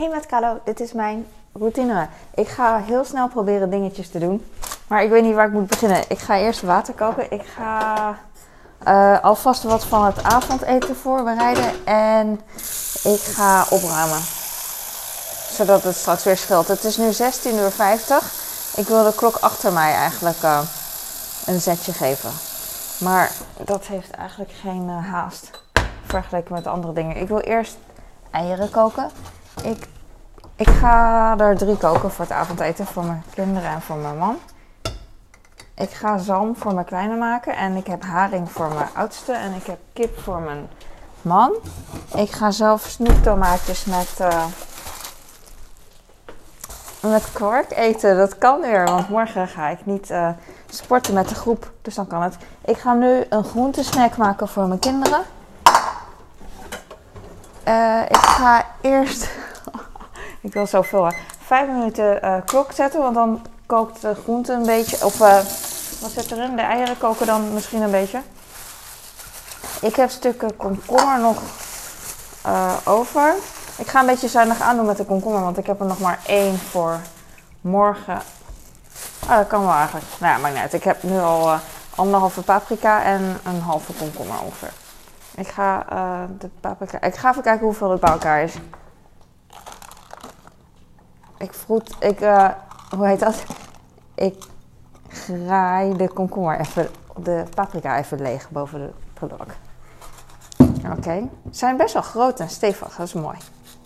[0.00, 2.08] Hey met Carlo, dit is mijn routine.
[2.34, 4.44] Ik ga heel snel proberen dingetjes te doen.
[4.86, 6.02] Maar ik weet niet waar ik moet beginnen.
[6.08, 7.30] Ik ga eerst water koken.
[7.30, 8.18] Ik ga
[8.88, 11.84] uh, alvast wat van het avondeten voorbereiden.
[11.84, 12.40] En
[13.02, 14.20] ik ga opruimen.
[15.50, 16.68] Zodat het straks weer scheelt.
[16.68, 17.12] Het is nu 16.50
[17.54, 18.22] uur.
[18.76, 20.60] Ik wil de klok achter mij eigenlijk uh,
[21.46, 22.30] een zetje geven.
[23.00, 23.32] Maar
[23.64, 25.50] dat heeft eigenlijk geen uh, haast.
[26.06, 27.16] Vergeleken met andere dingen.
[27.16, 27.76] Ik wil eerst
[28.30, 29.10] eieren koken.
[29.62, 29.86] Ik,
[30.56, 32.86] ik ga er drie koken voor het avondeten.
[32.86, 34.38] Voor mijn kinderen en voor mijn man.
[35.74, 37.56] Ik ga zalm voor mijn kleine maken.
[37.56, 39.32] En ik heb haring voor mijn oudste.
[39.32, 40.68] En ik heb kip voor mijn
[41.22, 41.52] man.
[42.14, 44.44] Ik ga zelf snoeptomaatjes met, uh,
[47.00, 48.16] met kwark eten.
[48.16, 50.28] Dat kan weer, want morgen ga ik niet uh,
[50.68, 51.72] sporten met de groep.
[51.82, 52.36] Dus dan kan het.
[52.64, 55.22] Ik ga nu een groentesnack maken voor mijn kinderen.
[57.68, 59.28] Uh, ik ga eerst.
[60.40, 61.04] Ik wil zoveel.
[61.04, 61.12] Hè.
[61.44, 65.04] Vijf minuten klok zetten, want dan kookt de groente een beetje.
[65.04, 65.18] Of
[66.00, 66.56] wat zit erin?
[66.56, 68.20] De eieren koken dan misschien een beetje.
[69.80, 71.42] Ik heb stukken komkommer nog
[72.46, 73.34] uh, over.
[73.76, 76.18] Ik ga een beetje zuinig aandoen met de komkommer, want ik heb er nog maar
[76.26, 77.00] één voor
[77.60, 78.22] morgen.
[79.28, 80.06] Ah, dat kan wel eigenlijk.
[80.18, 80.72] Nou ja, maakt niet uit.
[80.72, 81.58] Ik heb nu al uh,
[81.94, 84.72] anderhalve paprika en een halve komkommer ongeveer.
[85.34, 87.00] Ik ga uh, de paprika.
[87.00, 88.54] Ik ga even kijken hoeveel het bij elkaar is.
[91.40, 91.96] Ik vroet.
[92.00, 92.18] Ik.
[92.96, 93.44] hoe heet dat?
[94.14, 94.44] Ik
[95.08, 99.54] graai de komkommer even, de paprika even leeg boven de prullenbak.
[100.96, 103.36] Oké, ze zijn best wel groot en stevig, dat is mooi.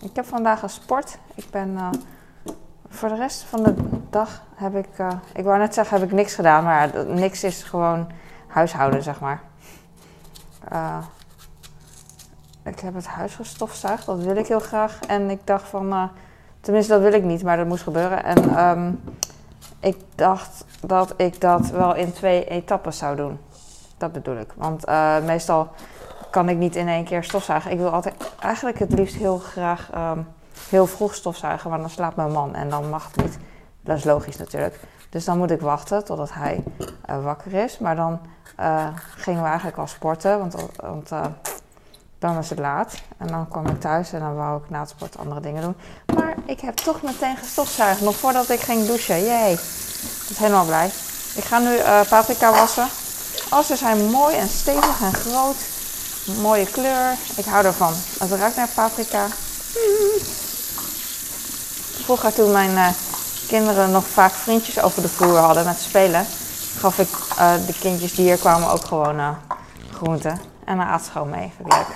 [0.01, 1.17] Ik heb vandaag gesport.
[1.35, 1.89] Ik ben uh,
[2.89, 3.73] voor de rest van de
[4.09, 7.63] dag heb ik, uh, ik wou net zeggen heb ik niks gedaan, maar niks is
[7.63, 8.07] gewoon
[8.47, 9.41] huishouden zeg maar.
[12.63, 14.99] Ik heb het huis gestofzuigd, dat wil ik heel graag.
[14.99, 16.09] En ik dacht van,
[16.65, 18.23] tenminste dat wil ik niet, maar dat moest gebeuren.
[18.23, 19.01] En um,
[19.79, 23.39] ik dacht dat ik dat wel in twee etappes zou doen.
[23.97, 24.53] Dat bedoel ik.
[24.55, 25.69] Want uh, meestal
[26.29, 27.71] kan ik niet in één keer stofzuigen.
[27.71, 30.27] Ik wil altijd eigenlijk het liefst heel graag um,
[30.69, 33.37] heel vroeg stofzuigen, maar dan slaapt mijn man en dan mag het niet.
[33.81, 34.79] Dat is logisch natuurlijk.
[35.09, 36.63] Dus dan moet ik wachten totdat hij
[37.09, 37.79] uh, wakker is.
[37.79, 38.19] Maar dan
[38.59, 41.11] uh, gingen we eigenlijk al sporten, want, want
[42.25, 42.93] dan was het laat.
[43.17, 45.75] En dan kwam ik thuis en dan wou ik na het sport andere dingen doen.
[46.15, 49.23] Maar ik heb toch meteen gestofzuigd, nog voordat ik ging douchen.
[49.23, 49.59] Jee, ik
[50.27, 50.91] ben helemaal blij.
[51.35, 52.87] Ik ga nu uh, paprika wassen.
[53.49, 55.55] Oh, ze zijn mooi en stevig en groot.
[56.41, 57.17] Mooie kleur.
[57.35, 57.93] Ik hou ervan.
[58.19, 59.27] Het ruikt naar paprika.
[62.03, 62.87] Vroeger toen mijn uh,
[63.47, 66.25] kinderen nog vaak vriendjes over de vloer hadden met spelen,
[66.77, 67.09] gaf ik
[67.39, 69.37] uh, de kindjes die hier kwamen ook gewoon
[69.93, 70.39] groenten.
[70.65, 71.51] En dan aat mee.
[71.57, 71.94] Vind.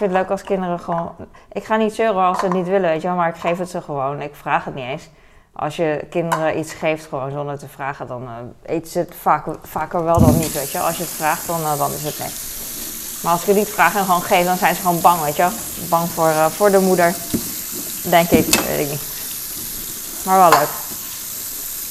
[0.00, 1.14] Vind het leuk als kinderen gewoon.
[1.52, 3.58] Ik ga niet zeuren als ze het niet willen, weet je wel, maar ik geef
[3.58, 4.20] het ze gewoon.
[4.20, 5.08] Ik vraag het niet eens.
[5.52, 8.30] Als je kinderen iets geeft gewoon zonder te vragen, dan uh,
[8.62, 11.60] eten ze het vaak, vaker wel dan niet, weet je Als je het vraagt, dan,
[11.60, 12.30] uh, dan is het nee.
[13.22, 15.36] Maar als ik het niet vraag en gewoon geef, dan zijn ze gewoon bang, weet
[15.36, 15.48] je.
[15.88, 17.14] Bang voor, uh, voor de moeder,
[18.02, 19.02] denk ik, weet ik niet.
[20.24, 20.70] Maar wel leuk.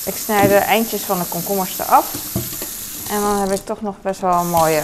[0.06, 2.14] Ik snij de eindjes van de komkommers eraf.
[3.12, 4.84] En dan heb ik toch nog best wel mooie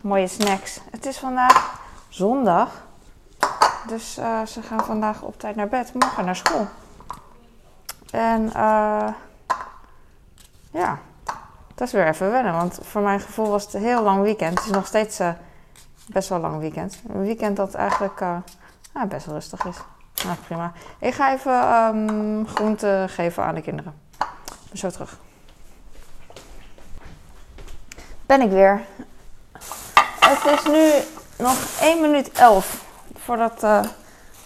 [0.00, 0.78] mooie snacks.
[0.90, 1.81] Het is vandaag
[2.12, 2.70] zondag.
[3.86, 5.94] Dus uh, ze gaan vandaag op tijd naar bed.
[5.94, 6.66] Morgen naar school.
[8.10, 9.08] En uh,
[10.70, 10.98] ja,
[11.74, 12.52] dat is weer even wennen.
[12.52, 14.58] Want voor mijn gevoel was het een heel lang weekend.
[14.58, 15.30] Het is nog steeds uh,
[16.06, 17.02] best wel lang weekend.
[17.08, 18.22] Een weekend dat eigenlijk
[18.92, 19.76] ah, best wel rustig is.
[20.24, 20.72] Nou, prima.
[20.98, 24.00] Ik ga even um, groente geven aan de kinderen.
[24.72, 25.18] Zo terug.
[28.26, 28.80] Ben ik weer.
[30.20, 30.90] Het is nu
[31.42, 33.80] nog 1 minuut 11 voordat, uh,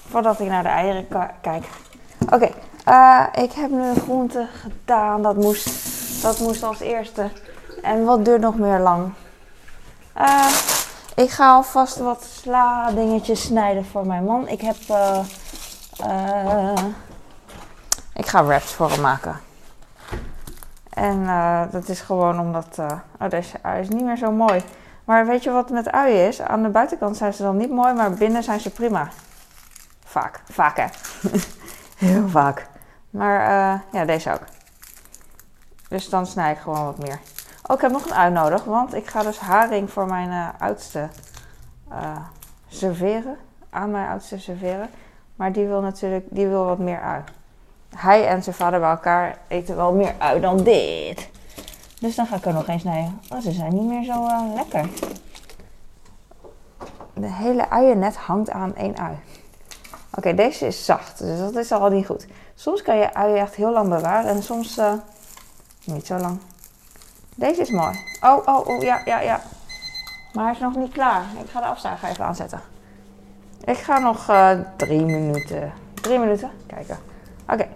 [0.09, 1.07] voordat ik naar de eieren
[1.41, 1.65] kijk.
[2.33, 2.51] Oké,
[2.89, 5.23] uh, ik heb nu een groente gedaan.
[5.23, 5.69] Dat moest,
[6.23, 7.31] dat moest als eerste.
[7.83, 9.13] En wat duurt nog meer lang?
[10.19, 10.49] Uh,
[11.15, 14.49] ik ga alvast wat sla dingetjes snijden voor mijn man.
[14.49, 14.77] Ik heb...
[18.13, 19.41] ik ga wraps voor hem maken.
[20.91, 21.27] En
[21.71, 22.79] dat is gewoon omdat...
[23.21, 24.65] oh, deze is niet meer zo mooi.
[25.07, 26.41] Maar weet je wat met uien is?
[26.41, 29.09] Aan de buitenkant zijn ze dan niet mooi, maar binnen zijn ze prima.
[30.05, 30.41] Vaak.
[30.51, 30.87] Vaak hè.
[32.07, 32.67] Heel vaak.
[33.11, 34.43] Maar uh, ja, deze ook.
[35.89, 37.19] Dus dan snij ik gewoon wat meer.
[37.67, 40.49] Oh, ik heb nog een ui nodig, want ik ga dus haring voor mijn uh,
[40.59, 41.09] oudste
[41.93, 42.17] uh,
[42.69, 43.37] serveren.
[43.71, 44.91] Aan mijn oudste serveren.
[45.37, 47.23] Maar die wil natuurlijk, die wil wat meer ui.
[47.97, 51.29] Hij en zijn vader bij elkaar eten wel meer ui dan dit.
[52.01, 53.21] Dus dan ga ik er nog eens snijden.
[53.33, 54.89] Oh, ze zijn niet meer zo uh, lekker.
[57.15, 59.17] De hele uiennet hangt aan één ui.
[60.15, 62.27] Oké, deze is zacht, dus dat is al niet goed.
[62.55, 64.93] Soms kan je uien echt heel lang bewaren en soms uh,
[65.85, 66.39] niet zo lang.
[67.35, 67.99] Deze is mooi.
[68.21, 69.41] Oh, oh, oh, ja, ja, ja.
[70.33, 71.23] Maar hij is nog niet klaar.
[71.43, 72.61] Ik ga de afzuiger even aanzetten.
[73.65, 75.73] Ik ga nog uh, drie minuten.
[75.95, 76.51] Drie minuten?
[76.67, 76.99] Kijken.
[77.49, 77.69] Oké.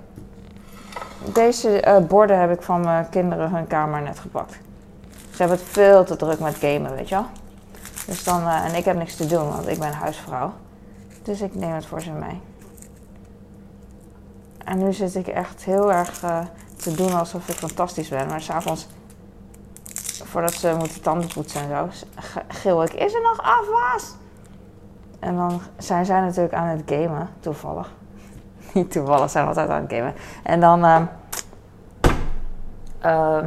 [1.24, 4.58] Deze uh, borden heb ik van mijn kinderen hun kamer net gepakt.
[5.30, 7.26] Ze hebben het veel te druk met gamen, weet je wel.
[8.06, 10.52] Dus dan, uh, en ik heb niks te doen, want ik ben huisvrouw.
[11.22, 12.40] Dus ik neem het voor ze mee.
[14.64, 16.40] En nu zit ik echt heel erg uh,
[16.76, 18.26] te doen alsof ik fantastisch ben.
[18.26, 18.88] Maar s'avonds,
[20.24, 21.88] voordat ze moeten tanden poetsen en zo,
[22.48, 24.14] gil ik, is er nog afwas?
[25.18, 27.92] En dan zijn zij natuurlijk aan het gamen, toevallig.
[28.74, 30.14] Niet toevallig, zijn altijd aan het gamen.
[30.42, 30.84] En dan,
[33.04, 33.38] uh,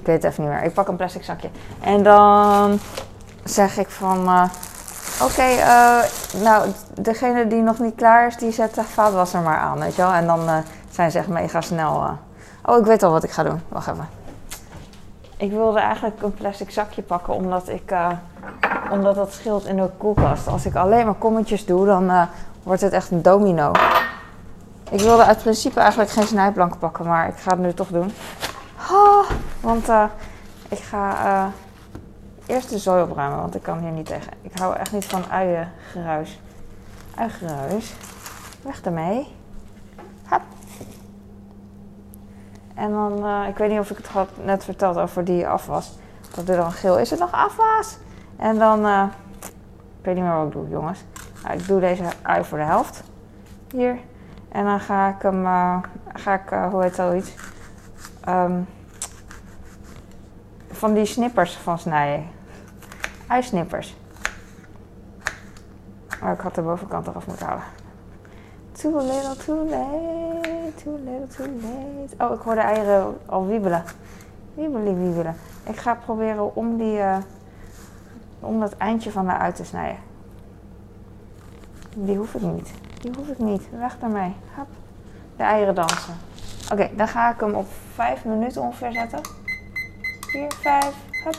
[0.00, 0.62] ik weet het even niet meer.
[0.62, 1.48] Ik pak een plastic zakje.
[1.80, 2.78] En dan
[3.44, 4.44] zeg ik van, uh,
[5.22, 6.02] oké, uh,
[6.42, 6.68] nou,
[7.00, 10.12] degene die nog niet klaar is, die zet de vaatwasser maar aan, weet je wel.
[10.12, 10.56] En dan uh,
[10.90, 12.18] zijn ze echt mega snel.
[12.64, 13.60] oh, ik weet al wat ik ga doen.
[13.68, 14.08] Wacht even.
[15.36, 17.94] Ik wilde eigenlijk een plastic zakje pakken, omdat ik,
[18.90, 20.48] omdat dat scheelt in de koelkast.
[20.48, 22.28] Als ik alleen maar kommetjes doe, dan
[22.62, 23.72] wordt het echt een domino.
[24.90, 28.12] Ik wilde uit principe eigenlijk geen snijplank pakken, maar ik ga het nu toch doen.
[29.60, 29.88] Want
[30.68, 31.50] ik ga
[32.46, 34.32] eerst de zooi opruimen, want ik kan hier niet tegen.
[34.42, 36.40] Ik hou echt niet van uiengeruis.
[37.14, 37.94] Uiengeruis.
[38.62, 39.34] Weg ermee.
[40.24, 40.42] Hap.
[42.74, 45.92] En dan, uh, ik weet niet of ik het had net verteld over die afwas.
[46.34, 47.96] Dat er dan geel is het nog afwas?
[48.36, 48.86] En dan,
[49.98, 51.04] ik weet niet meer wat ik doe, jongens.
[51.42, 53.02] Nou, ik doe deze ui voor de helft.
[53.70, 53.98] Hier.
[54.48, 55.76] En dan ga ik hem, uh,
[56.12, 57.34] ga ik, hoe heet dat iets?
[58.28, 58.66] Um,
[60.70, 62.26] van die snippers van snijden.
[63.26, 63.96] Uisnippers.
[66.22, 67.62] Oh, ik had de bovenkant eraf moeten halen.
[68.72, 72.24] Too little, too late, too little, too late.
[72.24, 73.84] Oh, ik hoor de eieren al wiebelen.
[74.54, 75.36] Wiebelen, wiebelen.
[75.64, 77.16] Ik ga proberen om die, uh,
[78.40, 79.98] om dat eindje van de uit te snijden.
[81.96, 82.70] Die hoef ik niet.
[83.00, 83.62] Die hoef ik niet.
[83.78, 84.34] Weg daarmee.
[84.56, 84.66] Hop.
[85.36, 86.14] De eieren dansen.
[86.72, 89.20] Oké, dan ga ik hem op 5 minuten ongeveer zetten.
[90.20, 90.94] 4, 5,
[91.24, 91.36] hop.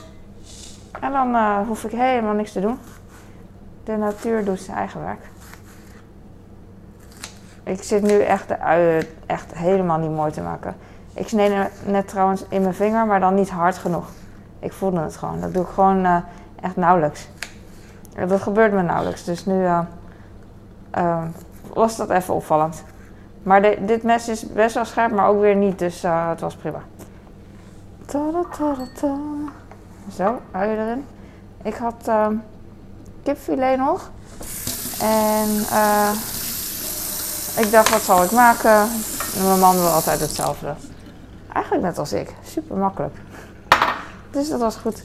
[1.00, 2.78] En dan uh, hoef ik helemaal niks te doen.
[3.84, 5.32] De natuur doet zijn eigen werk.
[7.64, 10.76] Ik zit nu echt de echt helemaal niet mooi te maken.
[11.14, 14.10] Ik sneed net trouwens in mijn vinger, maar dan niet hard genoeg.
[14.60, 15.42] Ik voelde het gewoon.
[15.42, 16.18] Dat doe ik gewoon uh,
[16.62, 17.30] echt nauwelijks.
[18.28, 19.24] Dat gebeurt me nauwelijks.
[19.24, 19.80] Dus nu uh,
[21.74, 22.84] was dat even opvallend.
[23.44, 25.80] Maar dit mes is best wel scherp, maar ook weer niet.
[25.80, 26.82] Dus het was prima.
[30.16, 31.06] Zo, uien erin.
[31.64, 32.28] Ik had uh,
[33.24, 34.12] kipfilet nog.
[35.02, 36.10] En uh,
[37.58, 38.82] ik dacht, wat zal ik maken?
[39.38, 40.74] En mijn man wil altijd hetzelfde.
[41.54, 42.34] Eigenlijk net als ik.
[42.44, 43.16] Super makkelijk.
[44.32, 45.04] Dus dat was goed.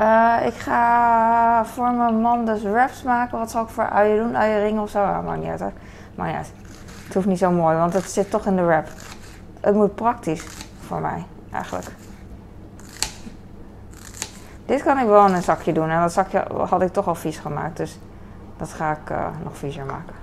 [0.00, 3.38] Uh, ik ga voor mijn man dus wraps maken.
[3.38, 4.36] Wat zal ik voor uien doen?
[4.36, 4.98] Uienringen of zo?
[4.98, 6.52] Ah, maakt niet uit uit.
[7.04, 8.88] Het hoeft niet zo mooi, want het zit toch in de wrap.
[9.60, 10.46] Het moet praktisch
[10.86, 11.86] voor mij, eigenlijk.
[14.66, 15.90] Dit kan ik wel in een zakje doen.
[15.90, 17.76] En dat zakje had ik toch al vies gemaakt.
[17.76, 17.98] Dus
[18.56, 20.14] dat ga ik uh, nog viezer maken.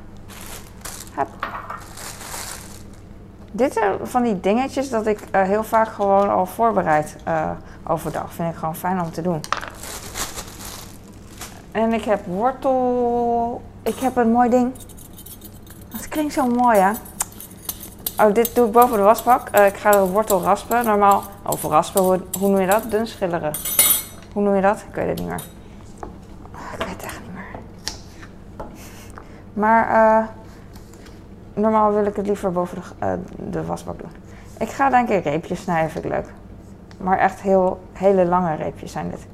[3.51, 7.15] Dit zijn van die dingetjes dat ik uh, heel vaak gewoon al voorbereid
[7.83, 8.33] overdag.
[8.33, 9.41] Vind ik gewoon fijn om te doen.
[11.71, 13.61] En ik heb wortel.
[13.81, 14.71] Ik heb een mooi ding.
[15.91, 16.91] Het klinkt zo mooi, hè?
[18.25, 19.49] Oh, dit doe ik boven de wasbak.
[19.49, 20.85] ik ga de wortel raspen.
[20.85, 22.91] Normaal, over raspen, hoe, noem je dat?
[22.91, 23.53] Dun schilleren.
[24.33, 24.85] Hoe noem je dat?
[24.89, 25.43] Ik weet het niet meer.
[26.71, 27.61] Ik weet het echt niet meer.
[29.53, 30.27] Maar uh,
[31.53, 33.13] normaal wil ik het liever boven de, uh,
[33.51, 34.11] de, wasbak doen.
[34.59, 36.33] Ik ga denk ik reepjes snijden, vind ik leuk.
[36.97, 39.27] Maar echt heel, hele lange reepjes zijn dit.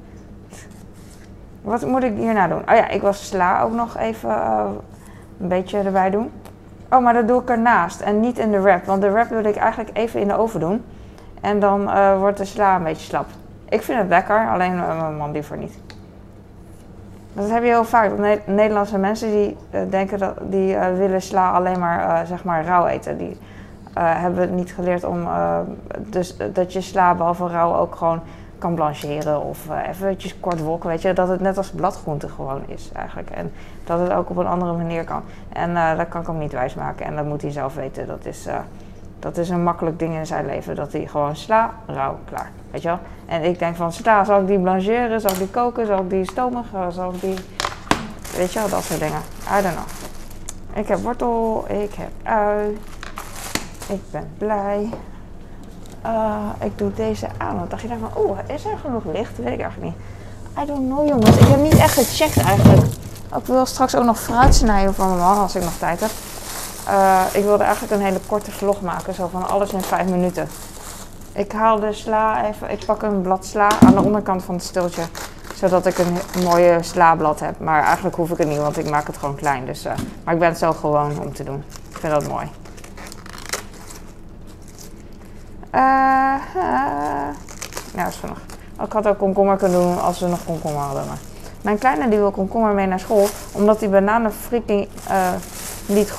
[1.64, 2.58] Wat moet ik hierna doen?
[2.58, 4.64] Oh ja, ik was sla ook nog even uh,
[5.40, 6.30] een beetje erbij doen.
[6.90, 8.84] Oh, maar dat doe ik ernaast en niet in de wrap.
[8.84, 10.84] Want de wrap wil ik eigenlijk even in de oven doen.
[11.40, 11.84] En dan
[12.18, 13.26] wordt de sla een beetje slap.
[13.68, 15.78] Ik vind het lekker, alleen mijn man liever niet.
[17.32, 18.10] Dat heb je heel vaak.
[18.46, 19.56] Nederlandse mensen die
[19.88, 23.18] denken dat die willen sla alleen maar, zeg maar rauw eten.
[23.18, 23.38] Die
[23.94, 25.28] hebben niet geleerd om
[25.98, 28.20] dus, dat je sla behalve rauw ook gewoon
[28.58, 30.88] kan blancheren of eventjes kort wolken.
[30.88, 33.30] Weet je, dat het net als bladgroente gewoon is eigenlijk.
[33.30, 33.52] En
[33.84, 35.22] dat het ook op een andere manier kan.
[35.52, 38.06] En dat kan ik hem niet wijsmaken en dat moet hij zelf weten.
[38.06, 38.46] Dat is,
[39.18, 40.74] dat is een makkelijk ding in zijn leven.
[40.74, 42.50] Dat hij gewoon sla, rauw, klaar.
[42.70, 42.98] Weet je wel?
[43.26, 45.20] En ik denk van, sla, zal ik die blancheren?
[45.20, 45.86] Zal ik die koken?
[45.86, 46.64] Zal ik die stomen?
[46.88, 47.36] Zal ik die...
[48.36, 49.20] Weet je wel, dat soort dingen.
[49.58, 49.86] I don't know.
[50.74, 52.78] Ik heb wortel, ik heb ui.
[53.88, 54.90] Ik ben blij.
[56.06, 57.56] Uh, ik doe deze aan.
[57.56, 59.36] Want dacht je dan van, oeh, is er genoeg licht?
[59.36, 59.94] Weet ik eigenlijk niet.
[60.62, 61.36] I don't know jongens.
[61.36, 62.86] Ik heb niet echt gecheckt eigenlijk.
[63.36, 66.10] Ik wil straks ook nog fruit snijden voor mijn man als ik nog tijd heb.
[66.88, 69.14] Uh, ik wilde eigenlijk een hele korte vlog maken.
[69.14, 70.48] Zo van alles in vijf minuten.
[71.32, 72.70] Ik haal de sla even.
[72.70, 75.02] Ik pak een blad sla aan de onderkant van het stiltje.
[75.54, 77.60] Zodat ik een mooie slablad heb.
[77.60, 79.66] Maar eigenlijk hoef ik het niet, want ik maak het gewoon klein.
[79.66, 79.92] Dus, uh,
[80.24, 81.64] maar ik ben het zo gewoon om te doen.
[81.90, 82.50] Ik vind dat mooi.
[85.74, 85.80] Uh,
[87.94, 88.38] ja, is genoeg.
[88.84, 91.06] Ik had ook komkommer kunnen doen als we nog komkommer hadden.
[91.06, 91.18] Maar
[91.62, 93.28] mijn kleine die wil komkommer mee naar school.
[93.52, 95.28] Omdat die bananen freaking uh,
[95.86, 96.12] niet,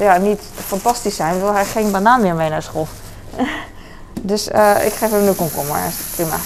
[0.00, 2.86] ja, niet fantastisch zijn, wil hij geen banaan meer mee naar school.
[4.20, 4.48] dus
[4.84, 5.78] ik geef hem nu komkommer.
[6.14, 6.36] Prima.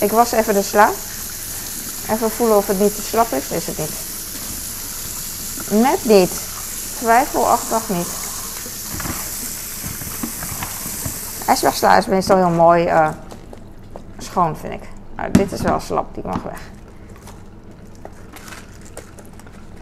[0.00, 0.88] Ik was even de sla.
[2.10, 3.50] Even voelen of het niet te slap is.
[3.50, 3.92] Is het niet.
[5.82, 6.40] Net niet.
[6.98, 8.25] Twijfelachtig niet.
[11.46, 13.08] IJsbergsla is meestal heel mooi uh,
[14.18, 14.88] schoon, vind ik.
[15.16, 16.60] Nou, dit is wel slap, die mag weg.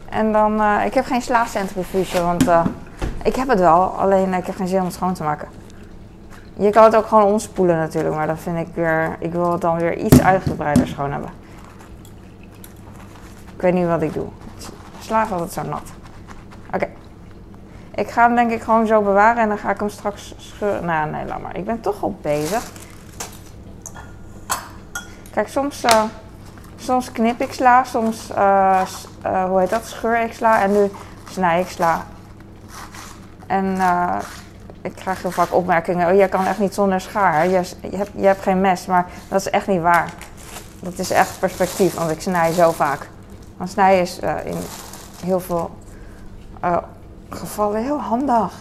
[0.09, 2.65] En dan, uh, ik heb geen slaafcentrifuge, want uh,
[3.23, 5.49] ik heb het wel, alleen ik heb geen zin om het schoon te maken.
[6.57, 9.61] Je kan het ook gewoon omspoelen natuurlijk, maar dan vind ik weer, ik wil het
[9.61, 11.31] dan weer iets uitgebreider schoon hebben.
[13.55, 14.27] Ik weet niet wat ik doe.
[15.01, 15.93] Slaaf altijd zo nat.
[16.75, 16.89] Oké.
[17.95, 20.85] Ik ga hem denk ik gewoon zo bewaren en dan ga ik hem straks scheuren.
[20.85, 21.57] Nou, nee, laat maar.
[21.57, 22.71] Ik ben toch al bezig.
[25.31, 26.03] Kijk, soms, uh,
[26.77, 28.83] soms knip ik sla, soms, uh,
[29.49, 30.91] hoe heet dat, scheur ik sla en nu
[31.31, 32.05] snij ik sla.
[33.47, 33.79] En
[34.83, 37.49] ik krijg heel vaak opmerkingen, oh, jij kan echt niet zonder schaar.
[37.49, 37.63] Je,
[38.15, 40.13] je, hebt, geen mes, maar dat is echt niet waar.
[40.81, 43.09] Dat is echt perspectief, want ik snij zo vaak.
[43.57, 44.59] Want snijden is in
[45.25, 45.71] heel veel
[47.35, 48.53] gevallen heel handig.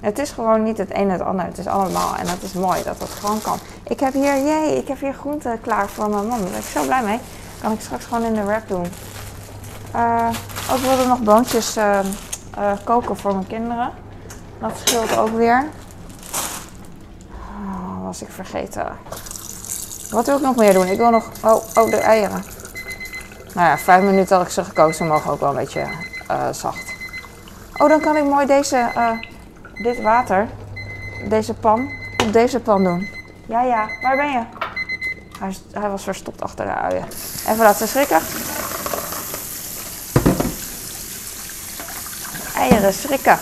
[0.00, 1.44] Het is gewoon niet het een en het ander.
[1.44, 2.16] Het is allemaal.
[2.16, 3.58] En dat is mooi dat dat gewoon kan.
[3.82, 6.40] Ik heb hier, jee, ik heb hier groenten klaar voor mijn man.
[6.40, 7.18] Daar ben ik zo blij mee.
[7.62, 8.86] Kan ik straks gewoon in de wrap doen.
[9.96, 10.28] Uh,
[10.72, 11.98] ook wilde nog boontjes uh,
[12.58, 13.90] uh, koken voor mijn kinderen.
[14.60, 15.68] Dat scheelt ook weer.
[17.32, 18.86] Oh, was ik vergeten.
[20.10, 20.86] Wat wil ik nog meer doen?
[20.86, 21.30] Ik wil nog.
[21.44, 22.44] Oh, oh de eieren.
[23.54, 25.06] Nou ja, vijf minuten had ik ze gekozen.
[25.06, 25.86] Mogen ook wel een beetje
[26.50, 26.89] zacht.
[27.80, 29.10] Oh, dan kan ik mooi deze, uh,
[29.82, 30.48] dit water,
[31.28, 31.90] deze pan,
[32.22, 33.08] op deze pan doen.
[33.46, 34.42] Ja, ja, waar ben je?
[35.38, 37.04] Hij, hij was verstopt achter de uien.
[37.48, 38.20] Even laten schrikken.
[42.56, 43.38] Eieren schrikken.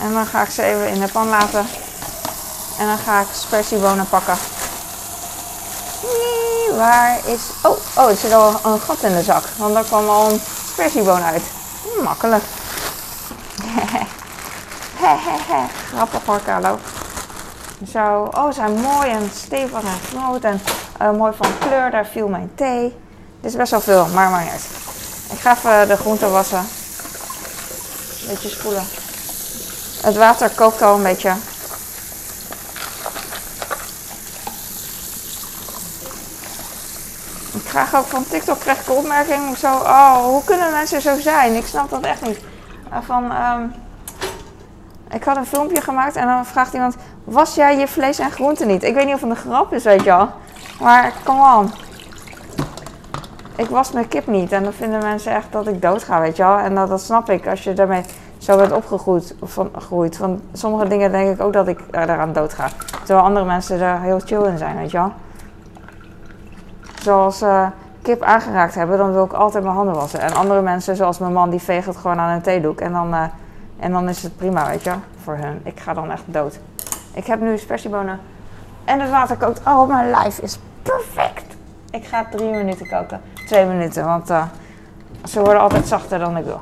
[0.00, 1.66] En dan ga ik ze even in de pan laten.
[2.78, 4.36] En dan ga ik spersiebonen pakken.
[6.76, 7.40] Waar is...
[7.62, 9.44] Oh, oh, er zit al een gat in de zak.
[9.56, 10.40] Want daar kwam al een
[10.72, 11.42] spersieboon uit.
[12.02, 12.42] Makkelijk.
[15.94, 16.78] Grappig hoor, Carlo.
[17.92, 20.60] Zo, oh, zijn mooi en stevig en groot en
[21.02, 21.90] uh, mooi van kleur.
[21.90, 22.82] Daar viel mijn thee.
[23.40, 24.68] Dit is best wel veel, maar maar niet
[25.32, 26.58] Ik ga even de groenten wassen.
[26.58, 28.84] Een beetje spoelen.
[30.02, 31.32] Het water kookt al een beetje.
[37.52, 41.54] Ik krijg ook van TikTok krijg ik opmerking zo, oh, hoe kunnen mensen zo zijn?
[41.54, 42.38] Ik snap dat echt niet.
[43.02, 43.72] Van, um,
[45.10, 48.66] ik had een filmpje gemaakt en dan vraagt iemand: Was jij je vlees en groenten
[48.66, 48.82] niet?
[48.82, 50.28] Ik weet niet of het een grap is, weet je wel.
[50.80, 51.70] Maar come on.
[53.56, 54.52] Ik was mijn kip niet.
[54.52, 56.58] En dan vinden mensen echt dat ik dood ga, weet je wel.
[56.58, 58.02] En dat, dat snap ik als je daarmee
[58.38, 59.34] zo bent opgegroeid.
[59.42, 60.16] Van, gegroeid.
[60.16, 62.68] Van sommige dingen denk ik ook dat ik uh, daaraan dood ga.
[63.04, 65.12] Terwijl andere mensen er heel chill in zijn, weet je wel.
[67.02, 67.66] Zoals uh,
[68.04, 70.20] kip aangeraakt hebben, dan wil ik altijd mijn handen wassen.
[70.20, 72.80] En andere mensen, zoals mijn man, die vegen het gewoon aan een theedoek.
[72.80, 73.14] En dan...
[73.14, 73.24] Uh,
[73.78, 74.92] en dan is het prima, weet je,
[75.22, 75.60] voor hun.
[75.64, 76.58] Ik ga dan echt dood.
[77.12, 78.20] Ik heb nu spersiebonen
[78.84, 79.60] en het water kookt.
[79.66, 81.56] Oh, mijn lijf is perfect.
[81.90, 83.20] Ik ga drie minuten koken.
[83.46, 84.44] Twee minuten, want uh,
[85.24, 86.60] ze worden altijd zachter dan ik wil.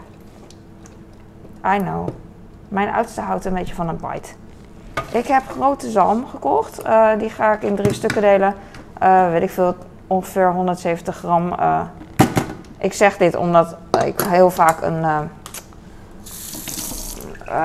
[1.74, 2.08] I know.
[2.68, 4.28] Mijn oudste houdt een beetje van een bite.
[5.10, 6.86] Ik heb grote zalm gekocht.
[6.86, 8.54] Uh, die ga ik in drie stukken delen.
[9.30, 9.74] Weet ik veel,
[10.12, 11.54] ongeveer 170 gram.
[12.78, 15.20] ik zeg dit omdat ik heel vaak een uh,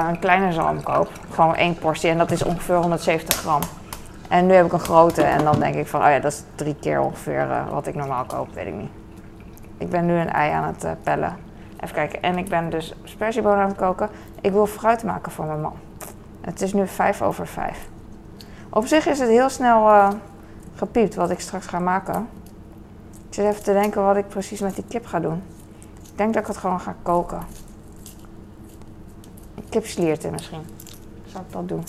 [0.08, 1.10] een kleine zalm koop.
[1.32, 3.62] Gewoon één portie en dat is ongeveer 170 gram.
[4.30, 6.44] En nu heb ik een grote en dan denk ik van, oh ja, dat is
[6.56, 8.92] drie keer ongeveer wat ik normaal koop, weet ik niet.
[9.78, 11.38] Ik ben nu een ei aan het pellen.
[11.80, 12.22] Even kijken.
[12.22, 14.10] En ik ben dus spersiebonen aan het koken.
[14.42, 15.76] Ik wil fruit maken voor mijn man.
[16.42, 17.88] Het is nu vijf over vijf.
[18.70, 20.10] Op zich is het heel snel
[20.78, 22.28] gepiept wat ik straks ga maken.
[23.28, 25.44] Ik zit even te denken wat ik precies met die kip ga doen.
[26.12, 27.42] Ik denk dat ik het gewoon ga koken.
[29.70, 30.62] Kipslierten misschien.
[31.26, 31.84] Zal ik dat doen?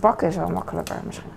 [0.00, 1.30] Bakken is wel makkelijker misschien.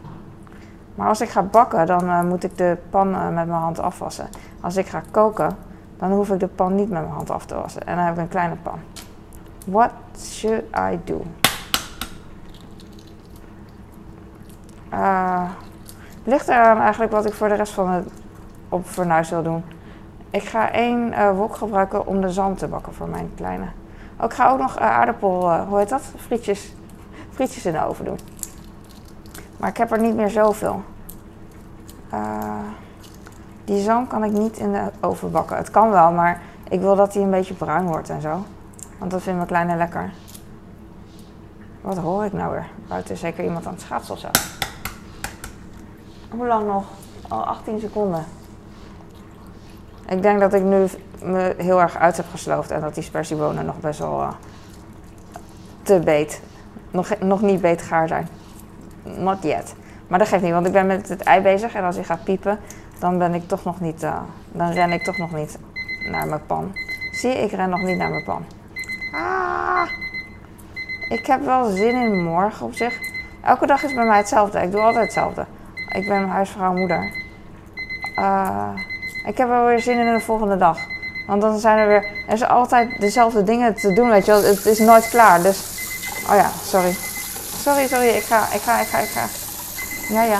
[0.95, 3.79] Maar als ik ga bakken, dan uh, moet ik de pan uh, met mijn hand
[3.79, 4.27] afwassen.
[4.61, 5.57] Als ik ga koken,
[5.97, 7.87] dan hoef ik de pan niet met mijn hand af te wassen.
[7.87, 8.79] En dan heb ik een kleine pan.
[9.65, 11.25] What should I do?
[14.93, 15.49] Uh,
[16.23, 18.07] ligt eraan eigenlijk wat ik voor de rest van het
[18.69, 19.63] op fornuis wil doen.
[20.29, 23.65] Ik ga één uh, wok gebruiken om de zalm te bakken voor mijn kleine.
[24.17, 26.01] Oh, ik ga ook nog uh, aardappel, hoe heet dat?
[26.15, 26.73] Frietjes,
[27.31, 28.19] frietjes in de oven doen.
[29.57, 30.83] Maar ik heb er niet meer zoveel.
[33.65, 35.57] die zalm kan ik niet in de oven bakken.
[35.57, 38.45] Het kan wel, maar ik wil dat hij een beetje bruin wordt en zo.
[38.97, 40.11] Want dat vindt mijn kleine lekker.
[41.81, 42.67] Wat hoor ik nou weer?
[42.87, 44.58] Buiten is zeker iemand aan het schaatsen of zo.
[46.29, 46.85] Hoe lang nog?
[47.27, 48.25] Al 18 seconden.
[50.07, 50.87] Ik denk dat ik nu
[51.21, 54.29] me heel erg uit heb gesloofd en dat die spersiebonen nog best wel uh,
[55.81, 56.41] te beet.
[56.91, 58.27] Nog, nog niet beet gaar zijn.
[59.03, 59.75] Not yet.
[60.07, 62.23] Maar dat geeft niet, want ik ben met het ei bezig en als hij gaat
[62.23, 62.59] piepen,
[62.99, 64.19] dan ben ik toch nog niet, uh,
[64.51, 65.57] dan ren ik toch nog niet
[66.11, 66.71] naar mijn pan.
[67.11, 68.45] Zie je, ik ren nog niet naar mijn pan.
[69.11, 69.89] Ah,
[71.09, 72.99] ik heb wel zin in morgen op zich.
[73.41, 74.61] Elke dag is bij mij hetzelfde.
[74.61, 75.45] Ik doe altijd hetzelfde.
[75.91, 77.11] Ik ben huisvrouw moeder.
[78.15, 78.69] Uh,
[79.25, 80.77] ik heb wel weer zin in de volgende dag.
[81.27, 82.07] Want dan zijn er weer.
[82.27, 84.43] Er zijn altijd dezelfde dingen te doen, weet je wel.
[84.43, 85.41] Het is nooit klaar.
[85.41, 85.63] Dus.
[86.29, 86.95] Oh ja, sorry.
[87.57, 88.07] Sorry, sorry.
[88.07, 89.25] Ik ga, ik ga, ik ga, ik ga.
[90.13, 90.39] Ja, ja.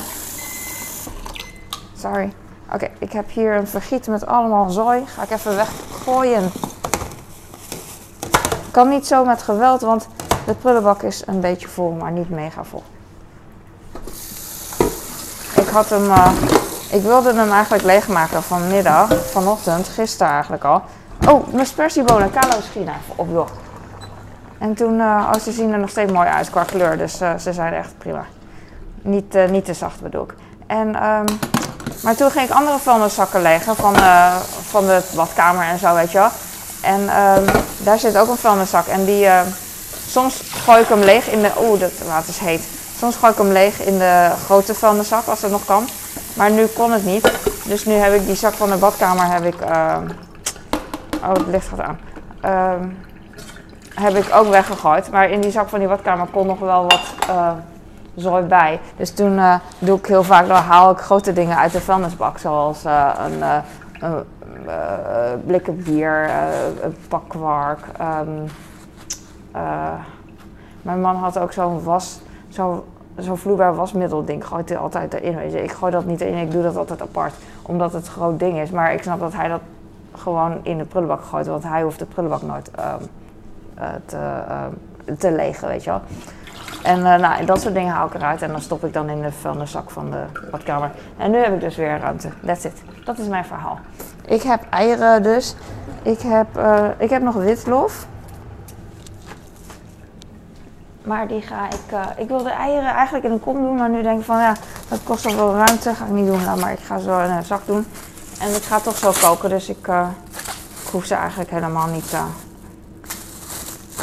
[1.97, 2.33] Sorry.
[2.73, 5.05] Oké, ik heb hier een vergiet met allemaal zooi.
[5.05, 6.51] Ga ik even weggooien.
[8.71, 10.07] Kan niet zo met geweld, want
[10.45, 12.83] de prullenbak is een beetje vol, maar niet mega vol.
[15.69, 16.05] Ik had hem.
[16.05, 16.31] Uh,
[16.91, 20.81] ik wilde hem eigenlijk leegmaken vanmiddag, vanochtend, gisteren eigenlijk al.
[21.27, 23.47] Oh, mijn spersiebonen, kalo schiena op joh.
[24.57, 27.31] En toen, uh, oh, ze zien er nog steeds mooi uit qua kleur, dus uh,
[27.39, 28.25] ze zijn echt prima.
[29.01, 30.33] Niet, niet te zacht bedoel ik.
[30.67, 31.25] En, um,
[32.03, 33.95] maar toen ging ik andere vuilniszakken leggen van,
[34.69, 36.29] van de badkamer en zo, weet je wel.
[36.81, 37.45] En um,
[37.77, 38.87] daar zit ook een vuilniszak.
[38.87, 39.27] En die,
[40.07, 41.51] soms gooi ik hem leeg in de...
[41.61, 42.63] Oeh, dat water is heet.
[42.99, 45.87] Soms gooi ik hem leeg in de grote vuilniszak als dat nog kan.
[46.33, 47.31] Maar nu kon het niet.
[47.65, 49.61] Dus nu heb ik die zak van de badkamer heb ik.
[49.61, 49.97] Uh,
[51.23, 51.99] oh, het licht gaat aan.
[52.45, 52.87] Uh,
[53.93, 55.11] heb ik ook weggegooid.
[55.11, 57.51] Maar in die zak van die badkamer kon nog wel wat uh,
[58.15, 58.79] zooi bij.
[58.97, 62.37] Dus toen uh, doe ik heel vaak, dan haal ik grote dingen uit de vuilnisbak.
[62.37, 63.43] Zoals een,
[63.99, 64.25] een
[65.45, 66.29] blikken bier,
[66.81, 67.79] een pak kwark.
[68.01, 68.45] Um,
[70.81, 72.81] mijn man had ook zo'n was, zo'n
[73.17, 75.63] zo'n vloeibaar wasmiddel ding gooit hij altijd erin.
[75.63, 77.33] Ik gooi dat niet in, ik doe dat altijd apart.
[77.61, 78.69] Omdat het een groot ding is.
[78.69, 79.61] Maar ik snap dat hij dat
[80.15, 81.47] gewoon in de prullenbak gooit.
[81.47, 83.07] Want hij hoeft de prullenbak nooit um,
[84.05, 84.65] te, uh,
[85.17, 86.01] te legen, weet je wel.
[86.83, 89.21] En uh, nou, dat soort dingen haal ik eruit en dan stop ik dan in
[89.21, 90.91] de vuilniszak van de badkamer.
[91.17, 92.29] En nu heb ik dus weer ruimte.
[92.45, 92.83] That's it.
[93.05, 93.79] Dat is mijn verhaal.
[94.25, 95.55] Ik heb eieren dus.
[96.01, 98.07] Ik heb, uh, ik heb nog witlof.
[101.03, 101.93] Maar die ga ik.
[101.93, 103.75] Uh, ik wil de eieren eigenlijk in een kom doen.
[103.75, 104.55] Maar nu denk ik van ja,
[104.87, 105.95] dat kost toch wel ruimte.
[105.95, 106.43] Ga ik niet doen.
[106.43, 107.85] Nou, maar ik ga zo in een zak doen.
[108.39, 109.49] En ik ga toch zo koken.
[109.49, 110.07] Dus ik, uh,
[110.85, 112.13] ik hoef ze eigenlijk helemaal niet.
[112.13, 112.23] Uh,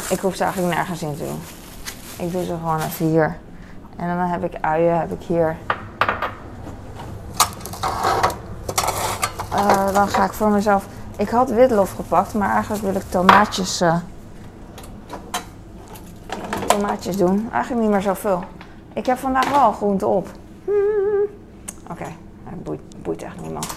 [0.09, 1.41] ik hoef ze eigenlijk nergens in te doen.
[2.17, 3.37] Ik doe ze gewoon even hier.
[3.95, 5.57] En dan heb ik uien, heb ik hier.
[9.93, 10.85] dan ga ik voor mezelf.
[11.17, 13.83] Ik had witlof gepakt, maar eigenlijk wil ik tomaatjes
[16.77, 17.49] tomaatjes doen.
[17.51, 18.43] Eigenlijk niet meer zoveel.
[18.93, 20.27] Ik heb vandaag wel groente op.
[20.65, 20.73] Hmm.
[21.83, 22.79] Oké, okay.
[23.03, 23.75] boeit, echt niemand.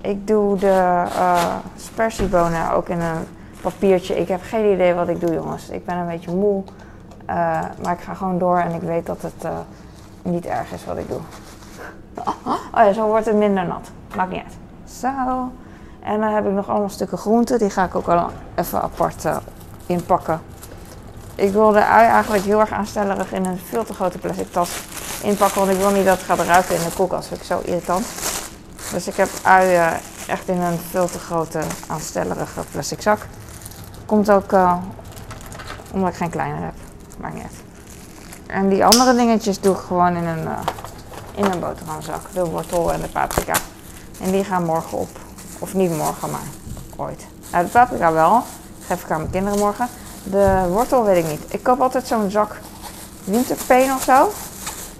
[0.00, 3.26] Ik doe de uh, spersiebonen ook in een
[3.60, 4.18] papiertje.
[4.20, 5.68] Ik heb geen idee wat ik doe, jongens.
[5.68, 6.62] Ik ben een beetje moe.
[6.62, 7.34] Uh,
[7.82, 9.50] maar ik ga gewoon door en ik weet dat het uh,
[10.22, 11.20] niet erg is wat ik doe.
[12.74, 13.90] Oh ja, zo wordt het minder nat.
[14.16, 14.56] Maakt niet uit.
[14.90, 15.08] Zo.
[16.00, 17.58] En dan heb ik nog allemaal stukken groente.
[17.58, 19.28] Die ga ik ook wel even apart
[19.86, 20.40] inpakken.
[21.38, 24.70] Ik wil de ui eigenlijk heel erg aanstellerig in een veel te grote plastic tas
[25.22, 25.60] inpakken.
[25.60, 27.28] Want ik wil niet dat het gaat ruiken in de koelkast.
[27.28, 28.06] Vind ik zo irritant.
[28.92, 33.18] Dus ik heb uien echt in een veel te grote aanstellerige plastic zak.
[34.06, 34.76] Komt ook uh,
[35.92, 36.74] omdat ik geen kleine heb.
[37.20, 37.62] Maakt niet.
[38.46, 40.58] En die andere dingetjes doe ik gewoon in een, uh,
[41.34, 42.20] in een boterhamzak.
[42.32, 43.54] De wortel en de paprika.
[44.20, 45.10] En die gaan morgen op.
[45.58, 46.46] Of niet morgen, maar
[46.96, 47.26] ooit.
[47.52, 48.42] Nou, de paprika wel.
[48.86, 49.88] geef ik aan mijn kinderen morgen.
[50.30, 51.40] De wortel weet ik niet.
[51.48, 52.56] Ik koop altijd zo'n zak
[53.24, 54.30] winterpeen of zo.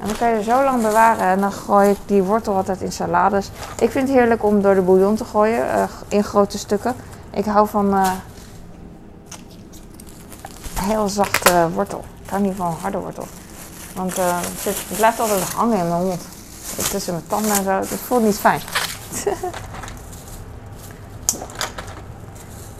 [0.00, 1.26] En dan kan je er zo lang bewaren.
[1.26, 3.50] En dan gooi ik die wortel altijd in salades.
[3.78, 5.66] Ik vind het heerlijk om door de bouillon te gooien.
[5.66, 6.94] Uh, in grote stukken.
[7.30, 8.10] Ik hou van uh,
[10.80, 12.04] heel zachte wortel.
[12.24, 13.26] Ik hou niet van harde wortel.
[13.94, 16.22] Want uh, het, zit, het, blijft altijd hangen in mijn mond.
[16.90, 17.70] Tussen mijn tanden en zo.
[17.70, 18.60] Het voelt niet fijn.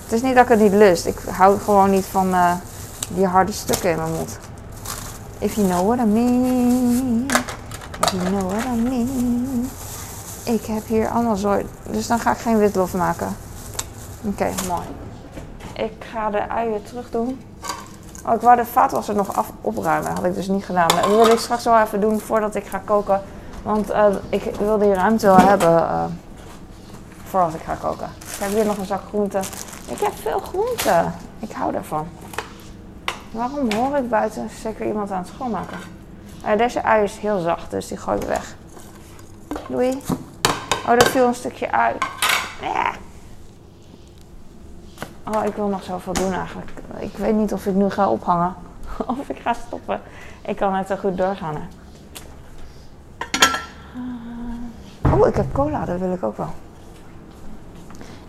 [0.09, 1.07] het is niet dat ik het niet lust.
[1.07, 2.53] Ik hou gewoon niet van uh,
[3.09, 4.39] die harde stukken in mijn mond.
[5.39, 7.27] If you know what I mean.
[8.01, 9.71] If you know what I mean.
[10.45, 11.67] Ik heb hier allemaal zooi.
[11.91, 13.37] Dus dan ga ik geen witlof maken.
[14.23, 14.87] Oké, mooi.
[15.75, 17.41] Ik ga de uien terug doen.
[18.27, 20.15] Oh, ik wou de vaatwasser nog af opruimen.
[20.15, 20.89] Had ik dus niet gedaan.
[20.89, 23.23] Dat wil ik straks wel even doen voordat ik ga koken.
[23.63, 26.05] Want uh, ik wil die ruimte wel hebben uh,
[27.25, 28.09] voor als ik ga koken.
[28.19, 29.43] Ik heb hier nog een zak groenten.
[29.89, 31.15] Ik heb veel groenten.
[31.39, 32.09] Ik hou daarvan.
[33.31, 35.79] Waarom hoor ik buiten zeker iemand aan het schoonmaken?
[36.45, 38.57] Uh, deze ui is heel zacht, dus die gooi ik weg.
[39.69, 40.03] Doei.
[40.87, 42.05] Oh, er viel een stukje uit.
[42.63, 42.93] Ja.
[45.33, 46.71] Oh, ik wil nog zoveel doen eigenlijk.
[46.99, 48.55] Ik weet niet of ik nu ga ophangen.
[49.21, 50.01] Of ik ga stoppen.
[50.43, 51.69] Ik kan net zo goed doorgaan.
[55.13, 55.85] Oh, ik heb cola.
[55.85, 56.55] Dat wil ik ook wel.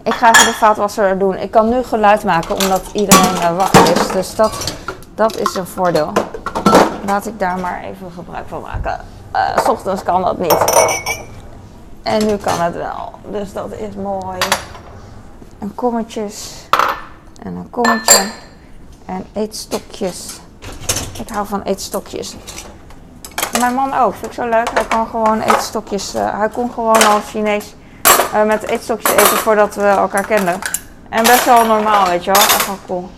[0.04, 1.36] Ik ga even de vaatwasser doen.
[1.36, 4.08] Ik kan nu geluid maken omdat iedereen uh, wakker is.
[4.08, 4.74] Dus dat,
[5.16, 6.12] dat is een voordeel.
[7.06, 9.06] Laat ik daar maar even gebruik van maken.
[9.36, 10.64] Uh, s ochtends kan dat niet.
[12.04, 13.12] En nu kan het wel.
[13.32, 14.38] Dus dat is mooi.
[15.60, 16.68] En kommetjes.
[17.44, 18.32] En een kommetje.
[19.06, 20.40] En eetstokjes.
[21.20, 22.36] Ik hou van eetstokjes.
[23.60, 24.14] Mijn man ook.
[24.14, 24.70] Vind ik zo leuk.
[24.74, 26.16] Hij kan gewoon eetstokjes.
[26.16, 27.76] Uh, hij kon gewoon al Chinees
[28.34, 30.60] uh, met eetstokjes eten voordat we elkaar kenden.
[31.10, 32.42] En best wel normaal, weet je wel.
[32.42, 33.10] Echt wel cool.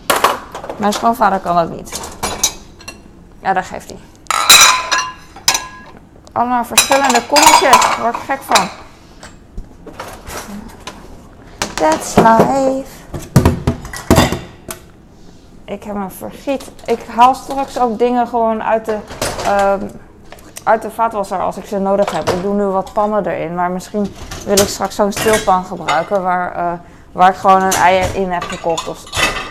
[0.76, 2.00] Mijn schoonvader kan dat niet.
[3.42, 3.98] Ja, dat geeft hij.
[6.32, 7.96] Allemaal verschillende kommetjes.
[8.00, 8.68] Word ik gek van.
[11.74, 13.00] That's life.
[15.64, 16.70] Ik heb een vergiet.
[16.84, 18.98] Ik haal straks ook dingen gewoon uit de,
[19.44, 19.74] uh,
[20.62, 22.30] uit de vaatwasser als ik ze nodig heb.
[22.30, 23.54] Ik doe nu wat pannen erin.
[23.54, 26.22] Maar misschien wil ik straks zo'n stilpan gebruiken.
[26.22, 26.72] Waar, uh,
[27.12, 28.88] waar ik gewoon een ei in heb gekocht.
[28.88, 29.04] Of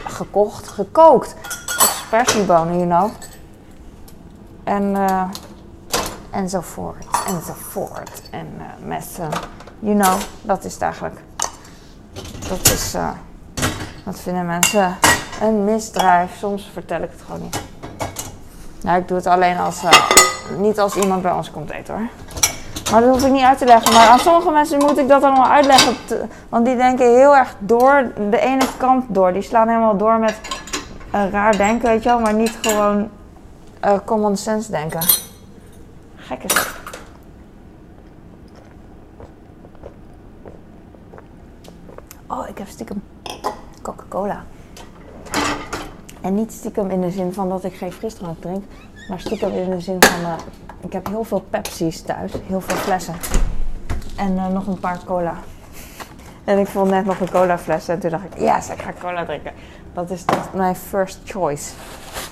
[0.06, 1.36] gekocht, gekookt.
[1.66, 3.12] Of spersiebonen, you know.
[4.64, 5.24] En, uh,
[6.30, 8.22] enzovoort, enzovoort.
[8.32, 9.20] En uh, met,
[9.80, 11.20] you know, dat is het eigenlijk.
[12.50, 12.96] Dat is,
[14.06, 14.98] dat vinden mensen
[15.42, 16.38] een misdrijf.
[16.38, 17.62] Soms vertel ik het gewoon niet.
[18.82, 19.82] Nou, ik doe het alleen als,
[20.58, 22.08] niet als iemand bij ons komt eten hoor.
[22.92, 23.94] Maar dat hoef ik niet uit te leggen.
[23.94, 25.96] Maar aan sommige mensen moet ik dat allemaal uitleggen.
[26.50, 29.34] want die denken heel erg door de ene kant door.
[29.34, 30.40] Die slaan helemaal door met
[31.12, 32.20] raar denken, weet je wel.
[32.20, 33.10] Maar niet gewoon
[33.86, 35.02] uh, common sense denken.
[36.16, 36.70] Gek is.
[42.28, 43.04] Oh, ik heb stiekem
[43.82, 44.44] Coca-Cola.
[46.22, 48.64] En niet stiekem in de zin van dat ik geen frisdrank drink.
[49.12, 50.22] Maar stiekem in de zin van...
[50.22, 50.34] Uh,
[50.80, 52.32] ik heb heel veel Pepsi's thuis.
[52.48, 53.16] Heel veel flessen.
[54.18, 55.34] En uh, nog een paar cola.
[56.44, 57.88] En ik vond net nog een cola fles.
[57.88, 59.52] En toen dacht ik, yes, ik ga cola drinken.
[59.94, 61.74] Dat is toch mijn first choice.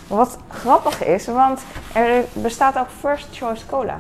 [0.08, 1.62] Wat grappig is, want
[1.94, 4.00] er bestaat ook first choice cola.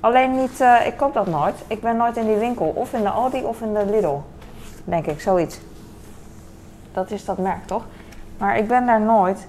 [0.00, 1.54] Alleen niet, uh, ik koop dat nooit.
[1.66, 2.66] Ik ben nooit in die winkel.
[2.66, 4.16] Of in de Aldi of in de Lidl.
[4.84, 5.58] Denk ik, zoiets.
[6.92, 7.82] Dat is dat merk, toch?
[8.38, 9.46] Maar ik ben daar nooit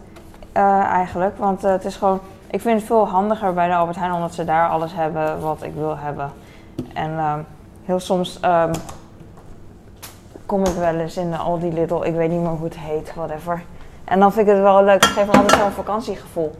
[0.54, 1.38] eigenlijk.
[1.38, 2.20] Want het is gewoon...
[2.56, 4.14] Ik vind het veel handiger bij de Albert Heijn.
[4.14, 6.32] Omdat ze daar alles hebben wat ik wil hebben.
[6.94, 7.34] En uh,
[7.84, 8.72] heel soms um,
[10.46, 12.04] kom ik wel eens in de Aldi Lidl.
[12.04, 13.64] Ik weet niet meer hoe het heet, whatever.
[14.04, 15.04] En dan vind ik het wel leuk.
[15.04, 16.56] Het geeft me altijd zo'n vakantiegevoel.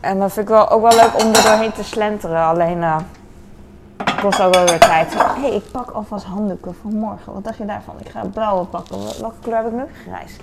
[0.00, 2.44] En dan vind ik wel, ook wel leuk om er doorheen te slenteren.
[2.44, 2.96] Alleen uh,
[4.22, 5.14] kost ook wel weer tijd.
[5.14, 7.32] Hé, hey, ik pak alvast handdoeken voor morgen.
[7.32, 7.94] Wat dacht je daarvan?
[7.98, 8.98] Ik ga blauwe pakken.
[9.20, 9.84] Welke kleur heb ik nu?
[10.06, 10.36] Grijs.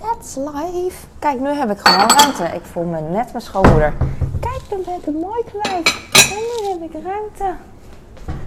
[0.00, 1.06] That's life.
[1.18, 2.44] Kijk, nu heb ik gewoon ruimte.
[2.44, 3.94] Ik voel me net mijn schoonmoeder.
[4.40, 5.88] Kijk, dan ben ik een mooi kwijt.
[6.12, 7.54] En nu heb ik ruimte.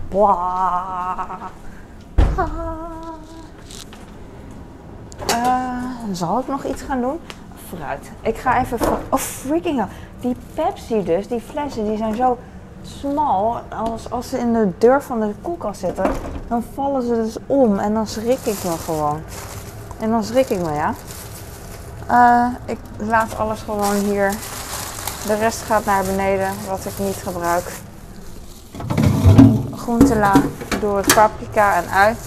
[0.08, 1.42] Bwah.
[5.30, 7.20] Uh, zal ik nog iets gaan doen?
[7.68, 8.12] Fruit.
[8.22, 8.80] Ik ga even...
[9.10, 9.88] Oh, freaking hell.
[10.20, 12.38] Die Pepsi dus, die flessen, die zijn zo
[12.82, 13.60] smal.
[13.70, 16.12] Als, als ze in de deur van de koelkast zitten,
[16.48, 17.80] dan vallen ze dus om.
[17.80, 19.22] En dan schrik ik me gewoon.
[20.00, 20.94] En dan schrik ik me, ja.
[22.12, 24.34] Uh, ik laat alles gewoon hier.
[25.28, 27.72] De rest gaat naar beneden, wat ik niet gebruik.
[29.76, 30.34] Groentela
[30.80, 32.18] doe ik paprika en uit.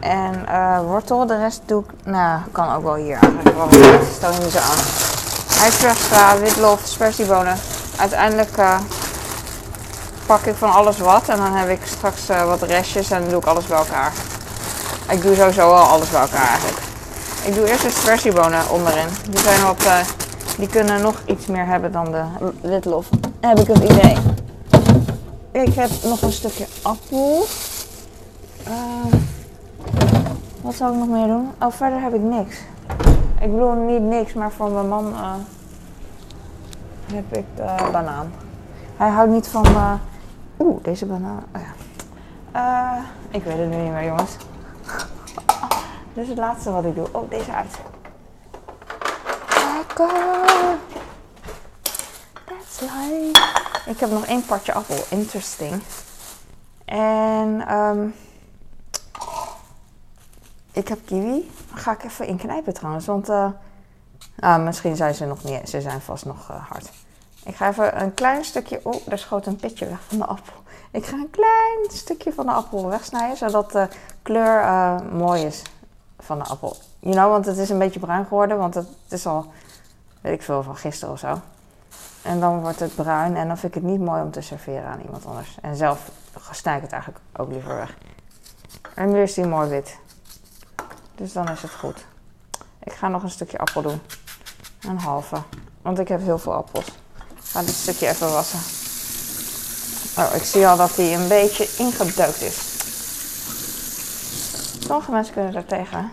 [0.00, 3.56] En uh, wortel, de rest doe ik, nou, kan ook wel hier eigenlijk.
[3.56, 4.78] Waarom stel je niet zo aan?
[5.62, 7.56] Ijsbergsla, witlof, spersiebonen.
[7.96, 8.78] Uiteindelijk uh,
[10.26, 13.38] pak ik van alles wat en dan heb ik straks eh, wat restjes en doe
[13.38, 14.12] ik alles bij elkaar.
[15.08, 16.79] Ik doe sowieso wel alles bij elkaar eigenlijk.
[17.46, 19.06] Ik doe eerst de spersiebonen onderin.
[19.30, 19.98] Die zijn wat, eh,
[20.58, 22.24] die kunnen nog iets meer hebben dan de
[22.60, 23.08] witlof.
[23.40, 24.16] Heb ik het idee.
[25.52, 27.44] Ik heb nog een stukje appel.
[28.64, 28.72] Eh,
[30.60, 31.50] wat zou ik nog meer doen?
[31.60, 32.56] Oh, verder heb ik niks.
[33.40, 35.32] Ik bedoel niet niks, maar voor mijn man eh,
[37.14, 38.32] heb ik de banaan.
[38.96, 39.64] Hij houdt niet van.
[39.66, 39.92] eh,
[40.58, 41.42] Oeh, deze banaan.
[42.54, 42.96] Oh
[43.30, 44.36] ik weet het nu niet meer, jongens.
[46.14, 47.08] Dit is het laatste wat ik doe.
[47.12, 47.78] Oh, deze uit.
[49.76, 50.78] Lekker.
[52.44, 53.40] That's life.
[53.86, 55.04] Ik heb nog één partje appel.
[55.10, 55.82] Interesting.
[56.84, 58.08] En ehm
[60.72, 61.50] ik heb kiwi.
[61.74, 63.06] Ga ik even inknijpen trouwens.
[63.06, 63.50] Want eh,
[64.38, 65.68] ah, misschien zijn ze nog niet.
[65.68, 66.90] Ze zijn vast nog eh, hard.
[67.44, 68.80] Ik ga even een klein stukje.
[68.82, 70.54] Oh, daar schoot een pitje weg van de appel.
[70.90, 73.36] Ik ga een klein stukje van de appel wegsnijden.
[73.36, 73.88] Zodat de
[74.22, 75.62] kleur eh, mooi is
[76.20, 76.76] van de appel.
[76.98, 78.58] You know, want het is een beetje bruin geworden.
[78.58, 79.52] Want het is al,
[80.20, 81.40] weet ik veel, van gisteren of zo.
[82.22, 83.36] En dan wordt het bruin.
[83.36, 85.56] En dan vind ik het niet mooi om te serveren aan iemand anders.
[85.62, 86.10] En zelf
[86.50, 87.96] snij ik het eigenlijk ook liever weg.
[88.94, 89.98] En nu is die mooi wit.
[91.14, 92.04] Dus dan is het goed.
[92.82, 94.00] Ik ga nog een stukje appel doen.
[94.80, 95.36] Een halve.
[95.82, 96.86] Want ik heb heel veel appels.
[96.86, 98.58] Ik ga dit stukje even wassen.
[100.16, 102.69] Oh, ik zie al dat hij een beetje ingedeukt is.
[104.90, 106.10] Sommige mensen kunnen daar tegen.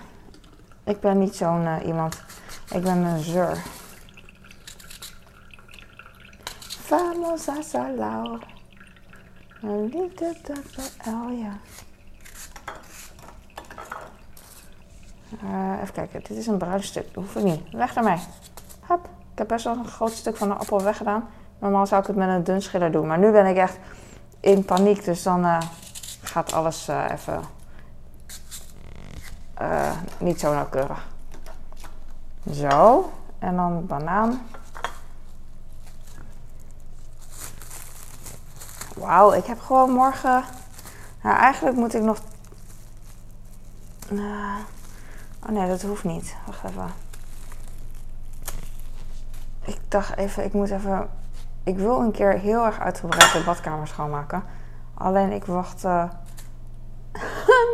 [0.84, 2.24] Ik ben niet zo'n eh, iemand.
[2.72, 3.58] Ik ben een zeur.
[6.60, 8.40] Vamos a Salau.
[9.62, 10.36] Een liefde
[11.40, 11.58] ja.
[15.42, 17.08] Eh, even kijken, dit is een bruin stuk.
[17.16, 17.62] Hoef ik niet.
[17.72, 18.20] Weg ermee.
[18.88, 19.10] Hup.
[19.32, 21.30] Ik heb best wel een groot stuk van de appel weggedaan.
[21.60, 23.08] Normaal zou ik het met een dun schiller doen.
[23.08, 23.78] Maar nu ben ik echt
[24.40, 25.04] in paniek.
[25.04, 25.62] Dus dan eh,
[26.22, 27.57] gaat alles even
[29.58, 31.08] eh, niet zo nauwkeurig.
[32.52, 33.12] Zo.
[33.40, 34.42] En dan banaan.
[38.96, 40.44] Wauw, ik heb gewoon morgen.
[41.24, 42.18] Nou, eigenlijk moet ik nog.
[44.10, 44.56] Eh,
[45.46, 46.36] oh nee, dat hoeft niet.
[46.46, 46.92] Wacht even.
[49.62, 51.10] Ik dacht even, ik moet even.
[51.64, 54.44] Ik wil een keer heel erg uitgebreid de badkamer schoonmaken.
[54.94, 55.86] Alleen ik wacht.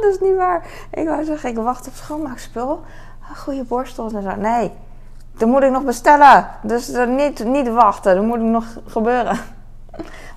[0.04, 0.66] Dat is niet waar.
[0.92, 2.84] Ik wou zeggen, ik wacht op schoonmaakspul.
[3.22, 4.36] Ah, Goede borstels en zo.
[4.36, 4.72] Nee,
[5.38, 6.48] dat moet ik nog bestellen.
[6.62, 9.38] Dus eh, niet, niet wachten, dat moet nog gebeuren.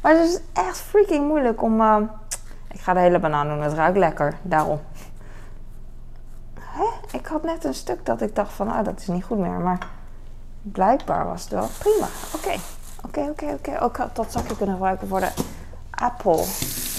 [0.02, 1.80] Maar het is echt freaking moeilijk om.
[1.80, 1.96] eh,
[2.70, 4.34] Ik ga de hele banaan doen, het ruikt lekker.
[4.42, 4.80] Daarom.
[7.12, 9.50] Ik had net een stuk dat ik dacht van, ah, dat is niet goed meer.
[9.60, 9.78] Maar
[10.62, 12.06] blijkbaar was het wel prima.
[12.34, 12.54] Oké,
[13.04, 13.80] oké, oké, oké.
[13.84, 15.30] Ook dat zakje kunnen gebruiken voor de
[15.90, 16.44] appel.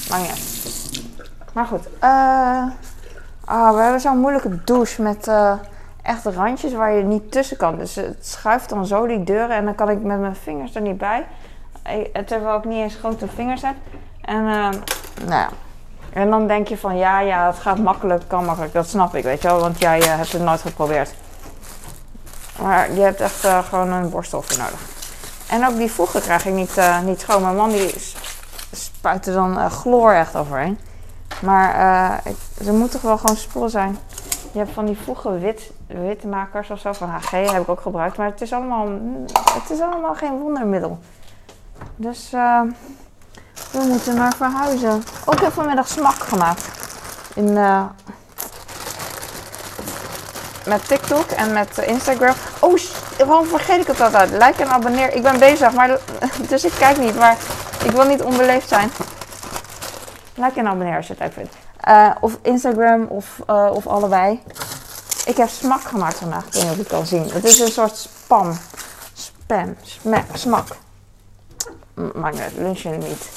[0.10, 0.57] Maar uit.
[1.58, 1.88] Maar goed.
[2.00, 2.63] eh
[3.46, 5.54] ah, we hebben zo'n moeilijke douche met eh,
[6.02, 7.78] echt randjes waar je niet tussen kan.
[7.78, 10.82] Dus het schuift dan zo die deuren en dan kan ik met mijn vingers er
[10.82, 11.26] niet bij.
[11.84, 13.76] Eh, Terwijl ik niet eens grote vingers heb.
[14.22, 14.82] En, nou
[15.28, 15.50] ja.
[16.13, 18.74] en dan denk je van ja, ja, het gaat makkelijk, kan makkelijk.
[18.74, 19.60] Dat snap ik, weet je wel.
[19.60, 21.13] Want jij hebt het nooit geprobeerd.
[22.62, 24.80] Maar je hebt echt gewoon een borstel voor nodig.
[25.50, 27.41] En ook die voegen krijg ik niet, eh, niet schoon.
[27.41, 28.15] Mijn man die s-
[28.72, 30.80] spuit er dan chloor echt overheen.
[31.41, 33.97] Maar eh, ze moeten toch wel gewoon spul zijn.
[34.52, 38.17] Je hebt van die voegen wit, witmakers of zo van HG heb ik ook gebruikt.
[38.17, 38.88] Maar het is allemaal,
[39.54, 41.00] het is allemaal geen wondermiddel.
[41.95, 42.62] Dus eh,
[43.71, 45.04] we moeten maar verhuizen.
[45.26, 46.69] Ook heb vanmiddag smak gemaakt.
[47.34, 47.84] In, eh,
[50.65, 52.34] met TikTok en met Instagram.
[52.60, 52.80] Oh,
[53.26, 54.32] waarom vergeet ik het altijd?
[54.32, 55.13] Like en abonneer.
[55.13, 56.00] Ik ben bezig, maar,
[56.50, 57.15] dus ik kijk niet.
[57.15, 57.38] Maar
[57.84, 58.91] ik wil niet onbeleefd zijn.
[60.38, 61.56] Like en abonneer als je het leuk vindt.
[61.80, 64.41] Eh, of Instagram of, eh, of allebei.
[65.26, 66.45] Ik heb smak gemaakt vandaag.
[66.45, 67.30] Ik weet niet of je het kan zien.
[67.30, 68.52] Het is een soort spam.
[69.13, 69.76] Spam.
[69.82, 70.67] Sma- smak.
[71.93, 72.58] M- Maakt niet.
[72.58, 73.30] Lunchen niet.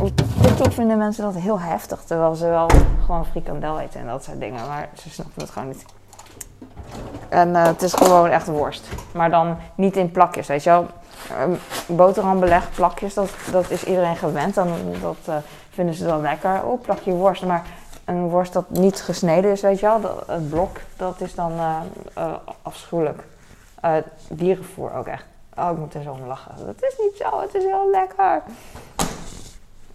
[0.00, 0.10] Op
[0.42, 2.00] TikTok vinden mensen dat heel heftig.
[2.04, 2.68] Terwijl ze wel
[3.04, 4.66] gewoon frikandel eten en dat soort dingen.
[4.66, 5.84] Maar ze snappen het gewoon niet.
[7.28, 8.88] En eh, het is gewoon echt worst.
[9.12, 10.86] Maar dan niet in plakjes, weet je wel.
[11.38, 11.54] Ehm,
[11.86, 14.54] boterhambeleg, plakjes, dat, dat is iedereen gewend.
[14.54, 14.68] Dan,
[15.00, 15.36] dat eh,
[15.70, 16.64] vinden ze dan lekker.
[16.64, 17.44] Oh, plakje worst.
[17.44, 17.64] Maar
[18.10, 20.00] een worst dat niet gesneden is, weet je wel.
[20.00, 21.80] Dat, het blok, dat is dan eh,
[22.14, 23.22] eh, afschuwelijk.
[23.80, 23.96] Eh,
[24.28, 25.24] dierenvoer ook echt.
[25.56, 26.66] Oh, ik moet er zo om lachen.
[26.66, 28.42] Dat is niet zo, het is heel lekker.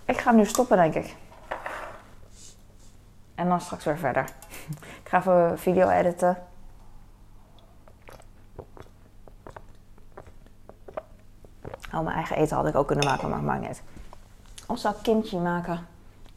[0.06, 1.16] Ik ga nu stoppen, denk ik.
[3.36, 4.24] En dan straks weer verder.
[5.04, 6.38] Ik ga even video editen.
[11.94, 13.82] Oh, mijn eigen eten had ik ook kunnen maken, maar niet uit.
[14.68, 15.80] Of zou ik kimchi maken?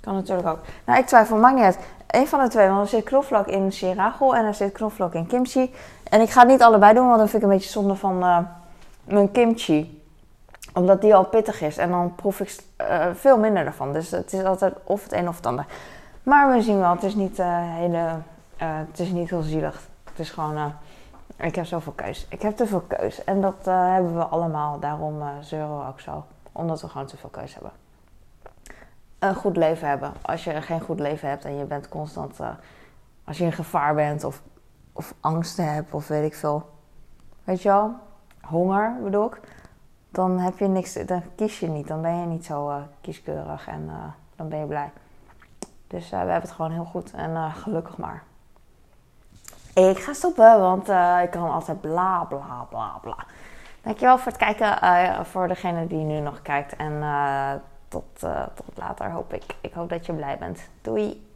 [0.01, 0.59] Kan natuurlijk ook.
[0.85, 1.79] Nou, ik twijfel, maakt niet.
[2.07, 5.27] Eén van de twee, want er zit knoflook in shirago en er zit knoflook in
[5.27, 5.75] kimchi.
[6.11, 8.25] En ik ga het niet allebei doen, want dan vind ik een beetje zonde van
[8.25, 8.39] uh,
[9.05, 10.03] mijn kimchi.
[10.75, 13.93] Omdat die al pittig is en dan proef ik uh, veel minder ervan.
[13.93, 15.67] Dus het is altijd of het een of het ander.
[16.23, 18.17] Maar we zien wel, het is niet, uh, hele,
[18.57, 19.83] het is niet heel zielig.
[20.05, 20.73] Het is gewoon,
[21.39, 22.27] ik heb zoveel keus.
[22.29, 23.25] Ik heb te veel keus.
[23.25, 26.25] En dat hebben we allemaal, daarom zeuren we ook zo.
[26.53, 27.73] Omdat we gewoon te veel keus hebben
[29.19, 30.13] een goed leven hebben.
[30.23, 32.51] Als je geen goed leven hebt en je bent constant, uh,
[33.25, 34.43] als je in gevaar bent of,
[34.93, 36.71] of angsten hebt of weet ik veel,
[37.45, 37.95] weet je wel,
[38.41, 39.41] honger bedoel ik,
[40.11, 43.69] dan heb je niks, dan kies je niet, dan ben je niet zo uh, kieskeurig
[43.69, 44.05] en uh,
[44.37, 44.93] dan ben je blij.
[45.87, 48.23] Dus we hebben het gewoon heel goed en gelukkig maar.
[49.79, 50.89] Ik ga stoppen, want
[51.23, 53.17] ik kan altijd bla bla bla bla.
[53.83, 54.79] Dankjewel voor het kijken,
[55.27, 57.03] voor degene die nu nog kijkt en
[57.89, 59.45] tot, uh, tot later hoop ik.
[59.61, 60.69] Ik hoop dat je blij bent.
[60.83, 61.27] Doei!